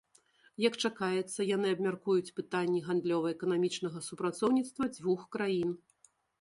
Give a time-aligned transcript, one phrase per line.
[0.67, 5.71] Як чакаецца, яны абмяркуюць пытанні гандлёва-эканамічнага супрацоўніцтва дзвюх краін.